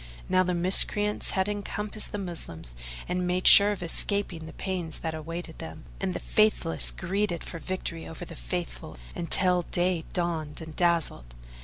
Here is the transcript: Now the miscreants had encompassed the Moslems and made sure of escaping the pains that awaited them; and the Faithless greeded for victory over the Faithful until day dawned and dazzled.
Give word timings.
Now 0.27 0.41
the 0.41 0.55
miscreants 0.55 1.29
had 1.37 1.47
encompassed 1.47 2.11
the 2.11 2.17
Moslems 2.17 2.73
and 3.07 3.27
made 3.27 3.45
sure 3.45 3.69
of 3.69 3.83
escaping 3.83 4.47
the 4.47 4.53
pains 4.53 4.97
that 5.01 5.13
awaited 5.13 5.59
them; 5.59 5.85
and 5.99 6.15
the 6.15 6.19
Faithless 6.19 6.89
greeded 6.89 7.43
for 7.43 7.59
victory 7.59 8.07
over 8.07 8.25
the 8.25 8.35
Faithful 8.35 8.97
until 9.13 9.61
day 9.61 10.05
dawned 10.11 10.59
and 10.59 10.75
dazzled. 10.75 11.35